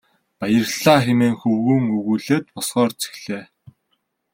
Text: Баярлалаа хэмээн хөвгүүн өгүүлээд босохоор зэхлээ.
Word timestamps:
Баярлалаа 0.39 0.99
хэмээн 1.05 1.35
хөвгүүн 1.41 1.83
өгүүлээд 1.97 2.45
босохоор 2.53 2.91
зэхлээ. 3.01 3.43